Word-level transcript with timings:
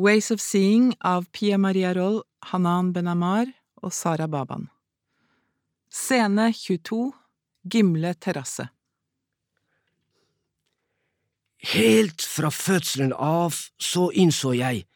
Ways 0.00 0.30
of 0.30 0.40
Seeing 0.40 0.94
av 1.00 1.26
Pia 1.32 1.58
Maria 1.58 1.94
Roll, 1.94 2.22
Hanan 2.40 2.92
Benamar 2.92 3.50
og 3.82 3.92
Sara 3.92 4.24
Baban. 4.32 4.70
Scene 5.92 6.46
22 6.56 7.10
Gimle 7.68 8.14
terrasse. 8.16 8.64
Helt 11.74 12.24
fra 12.24 12.48
fødselen 12.48 13.12
av 13.12 13.58
så 13.76 14.06
innså 14.16 14.54
jeg 14.56 14.86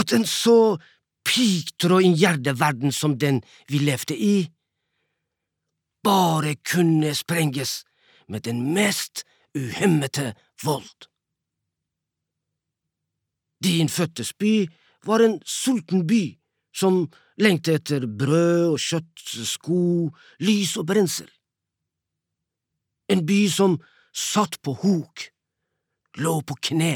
at 0.00 0.16
en 0.16 0.24
så 0.24 0.78
piggtrådinngjerdet 1.28 2.56
verden 2.62 2.96
som 2.96 3.18
den 3.20 3.42
vi 3.68 3.82
levde 3.84 4.16
i, 4.16 4.48
bare 6.00 6.56
kunne 6.64 7.12
sprenges 7.12 7.82
med 8.24 8.48
den 8.48 8.70
mest 8.72 9.26
uhemmete 9.52 10.32
vold. 10.64 11.09
Din 13.60 13.88
fødtes 13.88 14.32
by 14.32 14.68
var 15.04 15.20
en 15.24 15.40
sulten 15.44 16.06
by 16.06 16.22
som 16.72 17.04
lengtet 17.40 17.80
etter 17.80 18.06
brød 18.06 18.74
og 18.74 18.80
kjøtt, 18.80 19.24
sko, 19.48 20.08
lys 20.40 20.76
og 20.80 20.86
brensel. 20.88 21.28
En 23.10 23.24
by 23.26 23.40
som 23.50 23.78
satt 24.12 24.60
på 24.62 24.74
hok, 24.82 25.26
lå 26.20 26.34
på 26.46 26.56
kne 26.70 26.94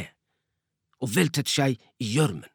og 1.03 1.11
veltet 1.15 1.51
seg 1.51 1.77
i 2.01 2.13
gjørmen. 2.15 2.49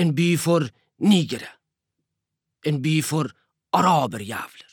En 0.00 0.14
by 0.16 0.36
for 0.40 0.64
nigere. 1.02 1.48
En 2.64 2.80
by 2.82 3.00
for 3.04 3.30
araberjævler. 3.76 4.70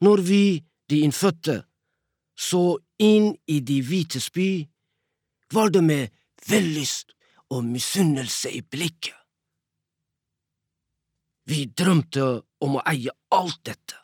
Når 0.00 0.22
vi, 0.22 0.42
de 0.90 1.00
innfødte, 1.04 1.62
så 2.38 2.78
inn 3.02 3.32
i 3.46 3.58
de 3.60 3.80
hvites 3.82 4.30
by, 4.30 4.66
var 5.52 5.70
det 5.70 5.82
med 5.82 6.10
vellyst 6.48 7.14
og 7.50 7.64
misunnelse 7.64 8.50
i 8.52 8.60
blikket. 8.62 9.14
Vi 11.48 11.64
drømte 11.72 12.26
om 12.60 12.76
å 12.76 12.84
eie 12.90 13.12
alt 13.32 13.62
dette. 13.64 13.96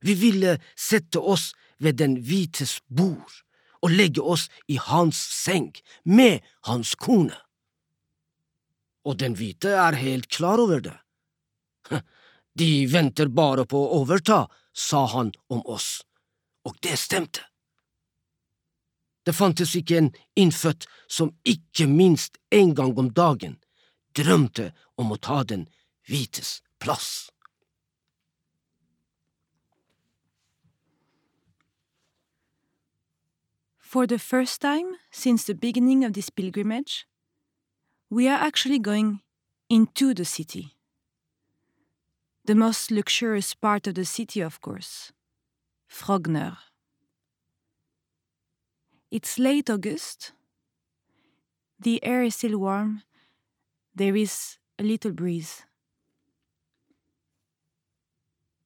Vi 0.00 0.14
ville 0.14 0.58
sette 0.78 1.18
oss 1.18 1.50
ved 1.82 1.98
den 1.98 2.20
hvites 2.22 2.78
bord 2.86 3.42
og 3.82 3.94
legge 3.94 4.22
oss 4.22 4.46
i 4.70 4.78
hans 4.78 5.18
seng 5.18 5.72
med 6.04 6.46
hans 6.70 6.94
kone. 6.94 7.34
Og 9.06 9.18
den 9.18 9.34
hvite 9.38 9.74
er 9.74 9.98
helt 9.98 10.28
klar 10.30 10.62
over 10.62 10.82
det. 10.86 10.96
De 12.58 12.86
venter 12.90 13.30
bare 13.30 13.64
på 13.70 13.78
å 13.78 14.00
overta, 14.02 14.46
sa 14.74 15.04
han 15.14 15.30
om 15.50 15.60
oss, 15.66 16.02
og 16.66 16.74
det 16.82 16.96
stemte. 16.98 17.44
Det 19.28 19.34
fantes 19.34 19.74
ikke 19.76 19.98
en 19.98 20.14
innfødt 20.36 20.86
som 21.08 21.34
ikke 21.44 21.86
minst 21.86 22.38
en 22.50 22.74
gang 22.74 22.98
om 22.98 23.10
dagen 23.10 23.58
drømte 24.16 24.70
om 24.96 25.12
å 25.12 25.18
ta 25.20 25.42
den 25.44 25.66
hvites 26.08 26.62
plass. 26.80 27.28
For 33.78 34.06
the 34.06 34.18
first 34.18 34.62
time 34.62 34.96
since 35.12 35.44
the 35.44 35.54
beginning 35.54 36.06
of 36.06 36.14
this 36.14 36.30
pilgrimage, 36.30 37.04
we 38.10 38.28
are 38.28 38.40
actually 38.40 38.78
going 38.78 39.20
into 39.68 40.14
the 40.14 40.24
city. 40.24 40.72
The 42.46 42.54
most 42.54 42.90
luxurious 42.90 43.52
part 43.54 43.86
of 43.86 43.94
the 43.94 44.06
city, 44.06 44.40
of 44.40 44.62
course, 44.62 45.12
Frogner. 45.86 46.67
It's 49.10 49.38
late 49.38 49.70
August. 49.70 50.32
The 51.80 52.04
air 52.04 52.22
is 52.22 52.34
still 52.34 52.58
warm. 52.58 53.02
There 53.94 54.14
is 54.14 54.58
a 54.78 54.82
little 54.82 55.12
breeze. 55.12 55.64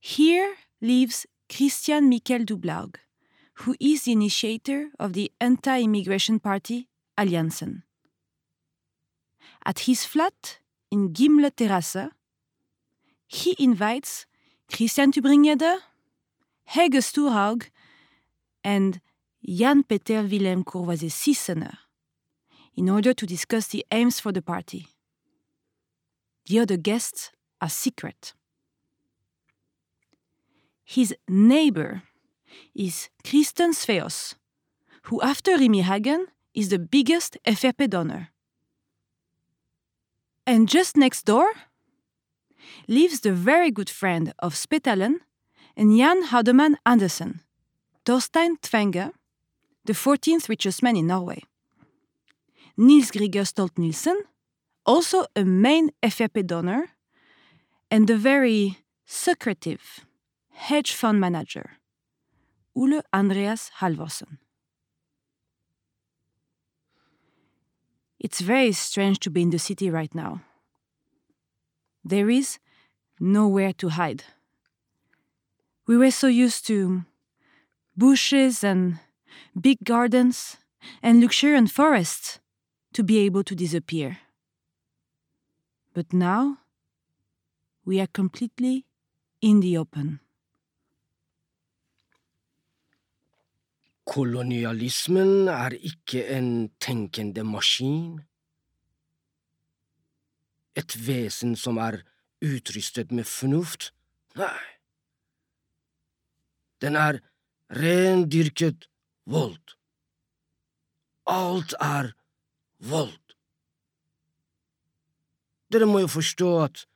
Here 0.00 0.56
lives 0.80 1.26
Christian 1.48 2.08
Michael 2.08 2.44
Dublaug, 2.44 2.96
who 3.62 3.76
is 3.78 4.02
the 4.02 4.12
initiator 4.12 4.90
of 4.98 5.12
the 5.12 5.30
anti 5.40 5.82
immigration 5.82 6.40
party 6.40 6.88
Alliansen. 7.16 7.84
At 9.64 9.80
his 9.80 10.04
flat 10.04 10.58
in 10.90 11.12
Gimle 11.12 11.54
Terrasse, 11.54 12.10
he 13.28 13.54
invites 13.60 14.26
Christian 14.72 15.12
Tubringede, 15.12 15.78
Hege 16.70 17.00
Sturhaug, 17.00 17.68
and 18.64 19.00
Jan 19.44 19.82
Peter 19.82 20.22
Willem 20.22 20.64
Courvoisier 20.64 21.10
Sissener 21.10 21.78
in 22.76 22.88
order 22.88 23.12
to 23.12 23.26
discuss 23.26 23.68
the 23.68 23.84
aims 23.90 24.20
for 24.20 24.32
the 24.32 24.42
party. 24.42 24.86
The 26.46 26.60
other 26.60 26.76
guests 26.76 27.32
are 27.60 27.68
secret. 27.68 28.34
His 30.84 31.14
neighbor 31.28 32.02
is 32.74 33.08
Kristen 33.24 33.72
Sveos, 33.72 34.34
who, 35.04 35.20
after 35.22 35.56
Rimi 35.56 35.82
Hagen, 35.82 36.26
is 36.54 36.68
the 36.68 36.78
biggest 36.78 37.36
FRP 37.46 37.90
donor. 37.90 38.28
And 40.46 40.68
just 40.68 40.96
next 40.96 41.24
door 41.24 41.50
lives 42.88 43.20
the 43.20 43.32
very 43.32 43.70
good 43.70 43.90
friend 43.90 44.32
of 44.38 44.54
Spetalen 44.54 45.16
and 45.76 45.96
Jan 45.96 46.24
Houdeman 46.24 46.76
Andersen, 46.84 47.40
Torstein 48.04 48.56
Tvenger, 48.60 49.12
the 49.84 49.92
14th 49.92 50.48
richest 50.48 50.82
man 50.82 50.96
in 50.96 51.06
Norway. 51.06 51.42
Nils 52.76 53.10
Grieger 53.10 53.46
Stolt 53.46 53.76
Nielsen, 53.76 54.16
also 54.86 55.26
a 55.36 55.44
main 55.44 55.90
FRP 56.02 56.46
donor, 56.46 56.88
and 57.90 58.08
a 58.08 58.16
very 58.16 58.78
secretive 59.04 60.00
hedge 60.50 60.92
fund 60.92 61.20
manager, 61.20 61.72
Ole 62.74 63.02
Andreas 63.12 63.70
Halvorsen. 63.80 64.38
It's 68.18 68.40
very 68.40 68.72
strange 68.72 69.18
to 69.20 69.30
be 69.30 69.42
in 69.42 69.50
the 69.50 69.58
city 69.58 69.90
right 69.90 70.14
now. 70.14 70.42
There 72.04 72.30
is 72.30 72.58
nowhere 73.18 73.72
to 73.74 73.90
hide. 73.90 74.24
We 75.86 75.96
were 75.96 76.12
so 76.12 76.28
used 76.28 76.66
to 76.68 77.04
bushes 77.96 78.64
and 78.64 79.00
big 79.60 79.78
gardens 79.84 80.56
and 81.02 81.20
luxuriant 81.20 81.70
forests 81.70 82.40
to 82.92 83.02
be 83.02 83.18
able 83.18 83.44
to 83.44 83.54
disappear. 83.54 84.18
But 85.94 86.12
now 86.12 86.58
we 87.84 88.00
are 88.00 88.06
completely 88.06 88.86
in 89.40 89.60
the 89.60 89.76
open. 89.78 90.20
Kolonialismen 94.04 95.48
er 95.48 95.76
ikke 95.78 96.26
en 96.36 96.70
tenkende 96.80 97.44
maskin. 97.44 98.20
Et 100.76 100.96
vesen 101.06 101.54
som 101.56 101.78
er 101.78 102.02
utrustet 102.42 103.12
med 103.12 103.24
fornuft. 103.24 103.92
Nei. 104.36 104.58
Den 106.82 106.96
er 106.96 107.20
rendyrket 107.70 108.88
vold. 109.24 109.76
Alt 111.30 111.74
er 111.80 112.12
vold. 112.78 113.18
Dere 115.72 115.86
må 115.88 116.02
jo 116.02 116.10
forstå 116.10 116.50
at 116.64 116.86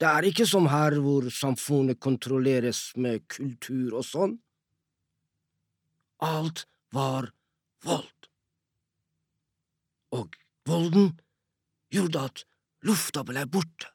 det 0.00 0.08
er 0.08 0.26
ikke 0.28 0.44
som 0.48 0.66
her 0.68 0.98
hvor 1.00 1.28
samfunnet 1.32 2.00
kontrolleres 2.02 2.90
med 3.00 3.24
kultur 3.32 3.96
og 3.96 4.04
sånn. 4.04 4.34
Alt 6.20 6.66
var 6.92 7.30
vold. 7.84 8.28
Og 10.16 10.36
volden 10.68 11.14
gjorde 11.92 12.26
at 12.28 12.44
lufta 12.84 13.24
ble 13.24 13.46
borte. 13.48 13.88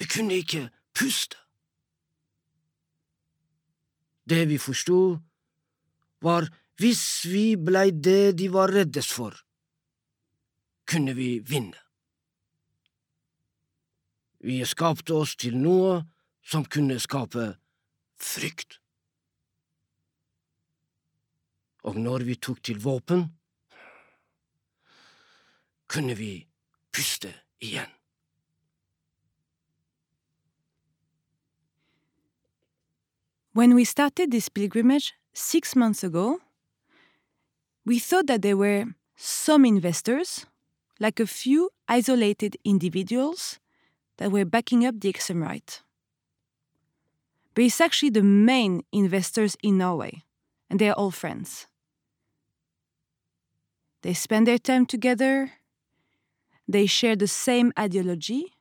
Vi 0.00 0.08
kunne 0.08 0.40
ikke 0.40 0.68
puste. 0.96 1.36
Det 4.28 4.42
vi 4.48 4.58
forsto, 4.58 5.18
var 6.22 6.48
hvis 6.80 7.24
vi 7.24 7.56
blei 7.56 7.90
det 7.90 8.36
de 8.38 8.48
var 8.52 8.72
reddes 8.72 9.08
for, 9.12 9.32
kunne 10.86 11.14
vi 11.16 11.38
vinne. 11.40 11.78
Vi 14.44 14.60
skapte 14.68 15.14
oss 15.16 15.34
til 15.40 15.56
noe 15.58 16.04
som 16.46 16.66
kunne 16.68 17.00
skape 17.02 17.56
frykt. 18.20 18.78
Og 21.86 21.96
når 21.98 22.26
vi 22.28 22.36
tok 22.36 22.62
til 22.62 22.78
våpen, 22.82 23.24
kunne 25.88 26.14
vi 26.18 26.46
puste 26.92 27.32
igjen. 27.62 27.90
When 33.56 33.74
we 33.74 33.84
started 33.84 34.30
this 34.30 34.50
pilgrimage 34.50 35.14
six 35.36 35.76
months 35.76 36.02
ago, 36.02 36.40
we 37.84 37.98
thought 37.98 38.26
that 38.26 38.42
there 38.42 38.56
were 38.56 38.86
some 39.16 39.64
investors, 39.64 40.46
like 40.98 41.20
a 41.20 41.26
few 41.26 41.70
isolated 41.88 42.56
individuals, 42.64 43.58
that 44.16 44.32
were 44.32 44.46
backing 44.46 44.86
up 44.86 44.98
the 44.98 45.10
extreme 45.10 45.42
right. 45.42 45.82
But 47.54 47.64
it's 47.64 47.80
actually 47.80 48.10
the 48.10 48.22
main 48.22 48.82
investors 48.92 49.56
in 49.62 49.78
Norway, 49.78 50.24
and 50.70 50.78
they're 50.78 50.94
all 50.94 51.10
friends. 51.10 51.66
They 54.02 54.14
spend 54.14 54.46
their 54.46 54.58
time 54.58 54.86
together, 54.86 55.52
they 56.66 56.86
share 56.86 57.14
the 57.14 57.28
same 57.28 57.72
ideology, 57.78 58.54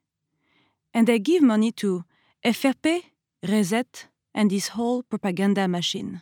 and 0.94 1.07
they 1.07 1.19
give 1.19 1.42
money 1.42 1.72
to 1.74 2.04
FRP, 2.44 3.04
Reset, 3.48 4.07
and 4.33 4.51
this 4.51 4.69
whole 4.69 5.04
propaganda 5.04 5.68
machine. 5.68 6.22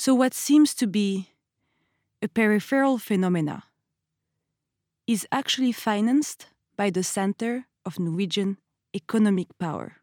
So, 0.00 0.14
what 0.14 0.32
seems 0.32 0.72
to 0.76 0.86
be 0.86 1.28
a 2.22 2.28
peripheral 2.28 2.96
phenomena 2.96 3.64
is 5.06 5.26
actually 5.30 5.72
financed 5.72 6.46
by 6.74 6.88
the 6.88 7.02
center 7.02 7.66
of 7.84 7.98
Norwegian 7.98 8.56
economic 8.96 9.48
power. 9.58 9.99